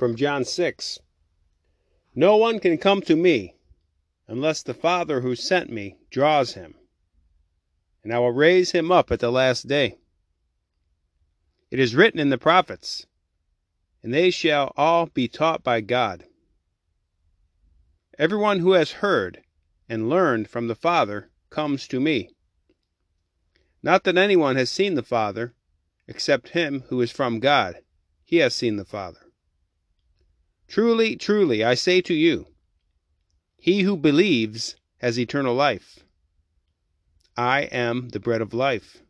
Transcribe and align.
from 0.00 0.16
John 0.16 0.46
6 0.46 0.98
No 2.14 2.38
one 2.38 2.58
can 2.58 2.78
come 2.78 3.02
to 3.02 3.14
me 3.14 3.56
unless 4.26 4.62
the 4.62 4.72
Father 4.72 5.20
who 5.20 5.36
sent 5.36 5.70
me 5.70 5.98
draws 6.10 6.54
him, 6.54 6.74
and 8.02 8.10
I 8.10 8.18
will 8.18 8.32
raise 8.32 8.70
him 8.70 8.90
up 8.90 9.10
at 9.10 9.20
the 9.20 9.30
last 9.30 9.68
day. 9.68 9.98
It 11.70 11.78
is 11.78 11.94
written 11.94 12.18
in 12.18 12.30
the 12.30 12.38
prophets, 12.38 13.04
and 14.02 14.14
they 14.14 14.30
shall 14.30 14.72
all 14.74 15.04
be 15.04 15.28
taught 15.28 15.62
by 15.62 15.82
God. 15.82 16.24
Everyone 18.18 18.60
who 18.60 18.72
has 18.72 19.02
heard 19.04 19.42
and 19.86 20.08
learned 20.08 20.48
from 20.48 20.66
the 20.66 20.74
Father 20.74 21.30
comes 21.50 21.86
to 21.88 22.00
me. 22.00 22.30
Not 23.82 24.04
that 24.04 24.16
anyone 24.16 24.56
has 24.56 24.72
seen 24.72 24.94
the 24.94 25.02
Father, 25.02 25.52
except 26.08 26.56
him 26.56 26.84
who 26.88 27.02
is 27.02 27.10
from 27.10 27.38
God. 27.38 27.82
He 28.24 28.38
has 28.38 28.54
seen 28.54 28.76
the 28.76 28.86
Father. 28.86 29.29
Truly, 30.70 31.16
truly, 31.16 31.64
I 31.64 31.74
say 31.74 32.00
to 32.02 32.14
you, 32.14 32.46
he 33.58 33.82
who 33.82 33.96
believes 33.96 34.76
has 34.98 35.18
eternal 35.18 35.52
life. 35.52 36.04
I 37.36 37.62
am 37.62 38.10
the 38.10 38.20
bread 38.20 38.40
of 38.40 38.54
life. 38.54 39.02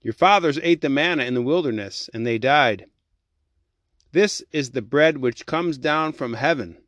Your 0.00 0.14
fathers 0.14 0.58
ate 0.62 0.80
the 0.80 0.88
manna 0.88 1.24
in 1.24 1.34
the 1.34 1.42
wilderness, 1.42 2.08
and 2.14 2.26
they 2.26 2.38
died. 2.38 2.86
This 4.12 4.42
is 4.50 4.70
the 4.70 4.80
bread 4.80 5.18
which 5.18 5.44
comes 5.44 5.76
down 5.76 6.14
from 6.14 6.32
heaven, 6.32 6.78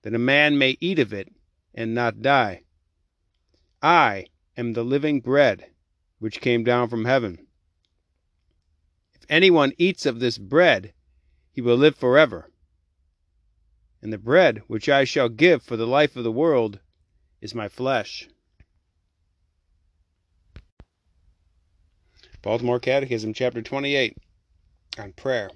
that 0.00 0.14
a 0.14 0.18
man 0.18 0.56
may 0.56 0.78
eat 0.80 0.98
of 0.98 1.12
it 1.12 1.30
and 1.74 1.94
not 1.94 2.22
die. 2.22 2.62
I 3.82 4.24
am 4.56 4.72
the 4.72 4.84
living 4.84 5.20
bread 5.20 5.66
which 6.18 6.40
came 6.40 6.64
down 6.64 6.88
from 6.88 7.04
heaven. 7.04 7.46
If 9.12 9.26
anyone 9.28 9.74
eats 9.76 10.06
of 10.06 10.18
this 10.18 10.38
bread, 10.38 10.94
he 11.58 11.62
will 11.62 11.76
live 11.76 11.96
forever. 11.96 12.48
And 14.00 14.12
the 14.12 14.16
bread 14.16 14.62
which 14.68 14.88
I 14.88 15.02
shall 15.02 15.28
give 15.28 15.60
for 15.60 15.76
the 15.76 15.88
life 15.88 16.14
of 16.14 16.22
the 16.22 16.30
world 16.30 16.78
is 17.40 17.52
my 17.52 17.68
flesh. 17.68 18.28
Baltimore 22.42 22.78
Catechism, 22.78 23.34
chapter 23.34 23.60
28, 23.60 24.16
on 25.00 25.12
prayer. 25.14 25.50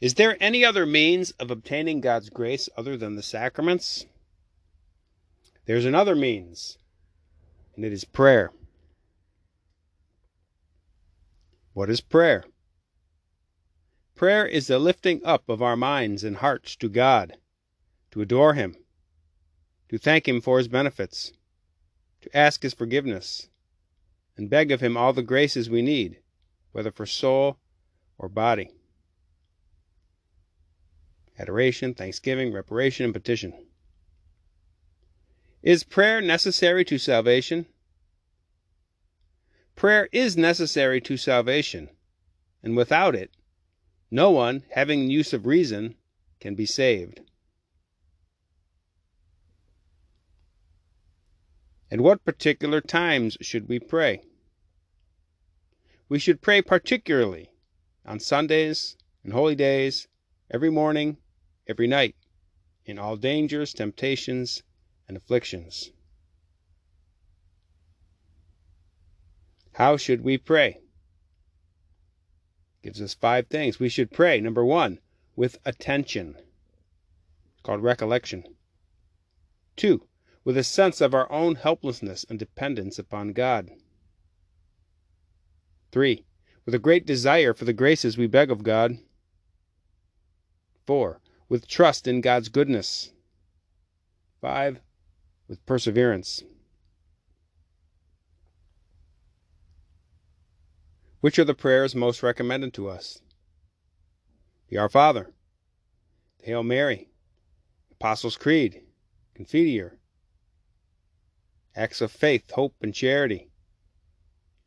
Is 0.00 0.14
there 0.14 0.36
any 0.40 0.64
other 0.64 0.84
means 0.84 1.30
of 1.38 1.52
obtaining 1.52 2.00
God's 2.00 2.28
grace 2.28 2.68
other 2.76 2.96
than 2.96 3.14
the 3.14 3.22
sacraments? 3.22 4.06
There's 5.66 5.84
another 5.84 6.16
means, 6.16 6.76
and 7.76 7.84
it 7.84 7.92
is 7.92 8.04
prayer. 8.04 8.50
What 11.72 11.88
is 11.88 12.00
prayer? 12.00 12.42
Prayer 14.22 14.46
is 14.46 14.68
the 14.68 14.78
lifting 14.78 15.20
up 15.24 15.48
of 15.48 15.60
our 15.60 15.76
minds 15.76 16.22
and 16.22 16.36
hearts 16.36 16.76
to 16.76 16.88
God, 16.88 17.38
to 18.12 18.20
adore 18.22 18.54
Him, 18.54 18.76
to 19.88 19.98
thank 19.98 20.28
Him 20.28 20.40
for 20.40 20.58
His 20.58 20.68
benefits, 20.68 21.32
to 22.20 22.36
ask 22.36 22.62
His 22.62 22.72
forgiveness, 22.72 23.48
and 24.36 24.48
beg 24.48 24.70
of 24.70 24.80
Him 24.80 24.96
all 24.96 25.12
the 25.12 25.24
graces 25.24 25.68
we 25.68 25.82
need, 25.82 26.20
whether 26.70 26.92
for 26.92 27.04
soul 27.04 27.58
or 28.16 28.28
body. 28.28 28.70
Adoration, 31.36 31.92
thanksgiving, 31.92 32.52
reparation, 32.52 33.06
and 33.06 33.12
petition. 33.12 33.52
Is 35.64 35.82
prayer 35.82 36.20
necessary 36.20 36.84
to 36.84 36.96
salvation? 36.96 37.66
Prayer 39.74 40.08
is 40.12 40.36
necessary 40.36 41.00
to 41.00 41.16
salvation, 41.16 41.88
and 42.62 42.76
without 42.76 43.16
it, 43.16 43.32
no 44.12 44.30
one, 44.30 44.62
having 44.72 45.10
use 45.10 45.32
of 45.32 45.46
reason, 45.46 45.94
can 46.38 46.54
be 46.54 46.66
saved. 46.66 47.22
At 51.90 51.98
what 51.98 52.22
particular 52.22 52.82
times 52.82 53.38
should 53.40 53.70
we 53.70 53.78
pray? 53.78 54.22
We 56.10 56.18
should 56.18 56.42
pray 56.42 56.60
particularly 56.60 57.48
on 58.04 58.20
Sundays 58.20 58.98
and 59.24 59.32
holy 59.32 59.54
days, 59.54 60.08
every 60.50 60.70
morning, 60.70 61.16
every 61.66 61.86
night, 61.86 62.14
in 62.84 62.98
all 62.98 63.16
dangers, 63.16 63.72
temptations, 63.72 64.62
and 65.08 65.16
afflictions. 65.16 65.90
How 69.72 69.96
should 69.96 70.20
we 70.22 70.36
pray? 70.36 70.81
Gives 72.82 73.00
us 73.00 73.14
five 73.14 73.46
things. 73.46 73.78
We 73.78 73.88
should 73.88 74.10
pray. 74.10 74.40
Number 74.40 74.64
one, 74.64 74.98
with 75.36 75.58
attention. 75.64 76.36
Called 77.62 77.82
recollection. 77.82 78.44
Two, 79.76 80.06
with 80.44 80.56
a 80.56 80.64
sense 80.64 81.00
of 81.00 81.14
our 81.14 81.30
own 81.30 81.54
helplessness 81.54 82.24
and 82.28 82.38
dependence 82.38 82.98
upon 82.98 83.32
God. 83.32 83.70
3. 85.92 86.24
With 86.64 86.74
a 86.74 86.80
great 86.80 87.06
desire 87.06 87.54
for 87.54 87.64
the 87.64 87.72
graces 87.72 88.18
we 88.18 88.26
beg 88.26 88.50
of 88.50 88.62
God. 88.62 88.98
4. 90.86 91.20
With 91.48 91.68
trust 91.68 92.08
in 92.08 92.20
God's 92.20 92.48
goodness. 92.48 93.12
5. 94.40 94.80
With 95.48 95.64
perseverance. 95.66 96.42
Which 101.22 101.38
are 101.38 101.44
the 101.44 101.54
prayers 101.54 101.94
most 101.94 102.20
recommended 102.20 102.74
to 102.74 102.88
us? 102.88 103.20
The 104.68 104.78
Our 104.78 104.88
Father, 104.88 105.30
the 106.40 106.46
Hail 106.46 106.64
Mary, 106.64 107.10
Apostles' 107.92 108.36
Creed, 108.36 108.82
Confiteor, 109.36 109.98
acts 111.76 112.00
of 112.00 112.10
faith, 112.10 112.50
hope, 112.50 112.74
and 112.80 112.92
charity, 112.92 113.52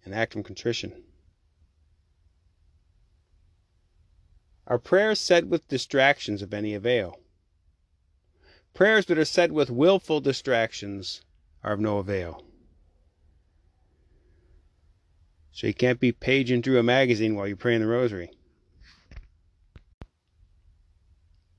and 0.06 0.16
act 0.16 0.34
of 0.34 0.46
contrition. 0.46 1.04
Are 4.66 4.80
prayers 4.80 5.20
said 5.20 5.50
with 5.50 5.68
distractions 5.68 6.42
of 6.42 6.54
any 6.54 6.74
avail? 6.74 7.20
Prayers 8.74 9.08
that 9.08 9.18
are 9.18 9.26
said 9.26 9.52
with 9.52 9.70
willful 9.70 10.22
distractions 10.22 11.22
are 11.66 11.74
of 11.74 11.82
no 11.82 11.98
avail. 11.98 12.46
So 15.56 15.68
you 15.68 15.74
can't 15.74 16.02
be 16.02 16.12
paging 16.12 16.62
through 16.62 16.80
a 16.80 16.84
magazine 16.84 17.34
while 17.34 17.48
you're 17.48 17.56
praying 17.56 17.80
the 17.80 17.88
rosary. 17.88 18.30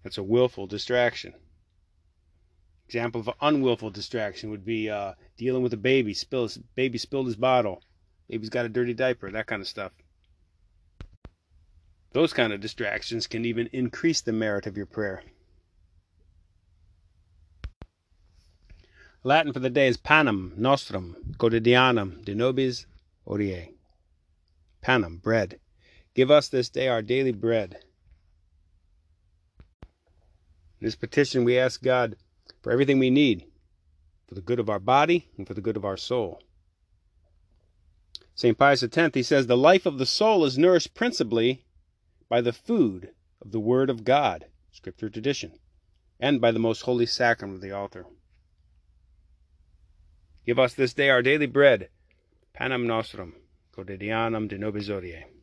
That's 0.03 0.19
a 0.19 0.23
willful 0.23 0.67
distraction. 0.67 1.33
Example 2.85 3.23
of 3.23 3.29
an 3.29 3.35
unwillful 3.41 3.89
distraction 3.89 4.51
would 4.51 4.67
be 4.67 4.91
uh, 4.91 5.15
dealing 5.39 5.63
with 5.63 5.73
a 5.73 5.79
baby. 5.79 6.15
Baby 6.75 6.99
spilled 6.99 7.27
his 7.27 7.37
bottle. 7.37 7.83
Baby's 8.29 8.51
got 8.51 8.67
a 8.67 8.69
dirty 8.69 8.93
diaper. 8.93 9.31
That 9.31 9.47
kind 9.47 9.63
of 9.63 9.67
stuff. 9.67 9.93
Those 12.13 12.35
kind 12.35 12.53
of 12.53 12.61
distractions 12.61 13.27
can 13.27 13.47
even 13.47 13.71
increase 13.73 14.21
the 14.21 14.33
merit 14.33 14.67
of 14.67 14.77
your 14.77 14.85
prayer. 14.85 15.23
Latin 19.25 19.55
for 19.55 19.61
the 19.61 19.71
day 19.71 19.89
is 19.89 19.97
panem 19.97 20.53
nostrum 20.59 21.35
quotidianum 21.39 22.23
da 22.27 22.35
nobis 22.35 22.85
hodie. 23.27 23.76
Panem, 24.87 25.17
bread. 25.17 25.59
Give 26.15 26.31
us 26.31 26.47
this 26.47 26.69
day 26.69 26.87
our 26.87 27.03
daily 27.03 27.33
bread. 27.33 27.79
In 29.83 30.85
this 30.87 30.95
petition, 30.95 31.43
we 31.43 31.59
ask 31.59 31.83
God 31.83 32.15
for 32.63 32.71
everything 32.71 33.01
we 33.01 33.11
need 33.11 33.47
for 34.29 34.37
the 34.37 34.41
good 34.41 34.61
of 34.61 34.71
our 34.71 34.79
body 34.79 35.29
and 35.37 35.45
for 35.45 35.55
the 35.55 35.61
good 35.61 35.77
of 35.77 35.85
our 35.85 35.97
soul. 35.97 36.41
St. 38.37 38.57
Pius 38.57 38.85
X, 38.85 39.11
he 39.15 39.25
says, 39.25 39.49
The 39.49 39.57
life 39.57 39.87
of 39.87 39.99
the 39.99 40.07
soul 40.07 40.45
is 40.45 40.57
nourished 40.57 40.95
principally 40.95 41.65
by 42.29 42.41
the 42.41 42.53
food 42.53 43.11
of 43.43 43.51
the 43.51 43.59
Word 43.59 43.91
of 43.91 44.05
God, 44.05 44.47
Scripture 44.71 45.11
tradition, 45.11 45.59
and 46.21 46.41
by 46.41 46.53
the 46.53 46.61
most 46.61 46.83
holy 46.83 47.07
sacrament 47.07 47.57
of 47.57 47.63
the 47.63 47.73
altar. 47.73 48.07
Give 50.45 50.61
us 50.61 50.75
this 50.75 50.95
day 50.95 51.11
our 51.11 51.23
daily 51.23 51.47
bread, 51.47 51.89
panem 52.53 52.87
nostrum 52.87 53.35
quotidianum 53.77 54.49
de 54.49 54.59
nobis 54.59 54.89
hodie. 54.89 55.36